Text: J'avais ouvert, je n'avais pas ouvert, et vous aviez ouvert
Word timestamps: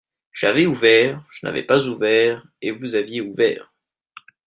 J'avais 0.33 0.65
ouvert, 0.65 1.23
je 1.29 1.45
n'avais 1.45 1.61
pas 1.61 1.85
ouvert, 1.85 2.43
et 2.63 2.71
vous 2.71 2.95
aviez 2.95 3.21
ouvert 3.21 3.71